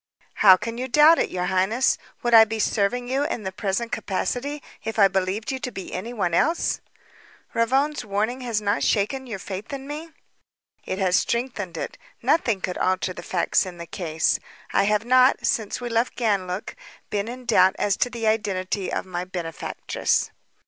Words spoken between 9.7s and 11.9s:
in me?" "It has strengthened